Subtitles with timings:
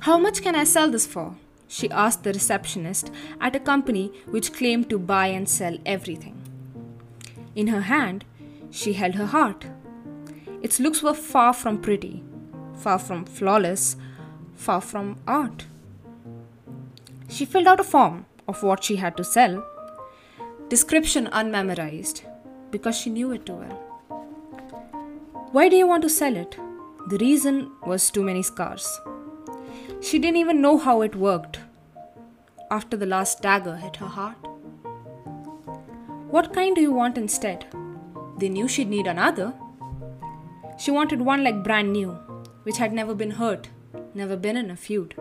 [0.00, 1.34] How much can I sell this for?
[1.66, 3.10] She asked the receptionist
[3.40, 6.36] at a company which claimed to buy and sell everything.
[7.54, 8.24] In her hand,
[8.70, 9.66] she held her heart.
[10.62, 12.22] Its looks were far from pretty,
[12.76, 13.96] far from flawless,
[14.54, 15.66] far from art.
[17.28, 19.64] She filled out a form of what she had to sell,
[20.68, 22.22] description unmemorized,
[22.70, 23.84] because she knew it too well.
[25.52, 26.56] Why do you want to sell it?
[27.08, 29.00] The reason was too many scars.
[30.00, 31.58] She didn't even know how it worked
[32.70, 34.36] after the last dagger hit her heart.
[36.30, 37.66] What kind do you want instead?
[38.38, 39.54] They knew she'd need another.
[40.78, 42.10] She wanted one like brand new,
[42.62, 43.70] which had never been hurt,
[44.14, 45.14] never been in a feud.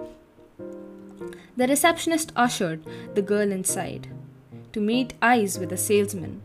[1.56, 2.84] The receptionist ushered
[3.16, 4.10] the girl inside
[4.74, 6.42] to meet eyes with a salesman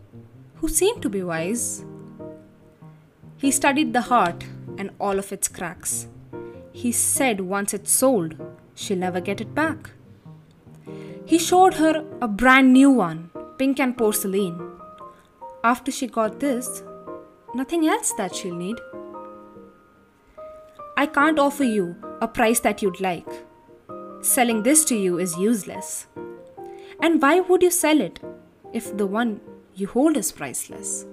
[0.57, 1.85] who seemed to be wise.
[3.37, 4.45] He studied the heart
[4.79, 6.07] and all of its cracks.
[6.73, 8.35] He said once it's sold,
[8.75, 9.91] she'll never get it back.
[11.25, 14.73] He showed her a brand new one, pink and porcelain.
[15.63, 16.83] After she got this,
[17.55, 18.81] nothing else that she'll need.
[20.97, 23.29] I can't offer you a price that you'd like.
[24.21, 26.07] Selling this to you is useless.
[27.01, 28.21] And why would you sell it
[28.73, 29.41] if the one
[29.75, 31.07] you hold is priceless?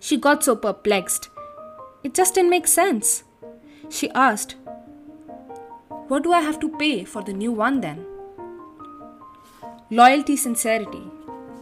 [0.00, 1.28] She got so perplexed.
[2.04, 3.24] It just didn't make sense.
[3.90, 4.56] She asked,
[6.08, 8.04] What do I have to pay for the new one then?
[9.90, 11.02] Loyalty, sincerity,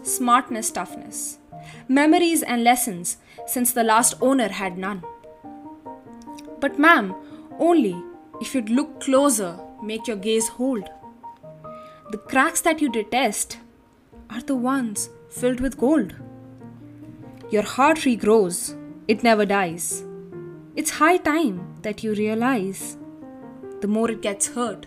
[0.03, 1.39] smartness, toughness,
[1.89, 5.05] memories and lessons since the last owner had none.
[6.61, 7.15] But, ma'am,
[7.59, 8.03] only
[8.41, 10.89] if you'd look closer, make your gaze hold.
[12.11, 13.59] The cracks that you detest
[14.31, 16.15] are the ones filled with gold.
[17.51, 18.77] Your heart regrows,
[19.09, 20.06] it never dies.
[20.77, 22.99] It's high time that you realize
[23.81, 24.87] the more it gets hurt,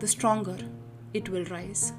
[0.00, 0.58] the stronger
[1.14, 1.92] it will rise.